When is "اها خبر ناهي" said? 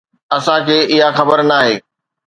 0.91-1.75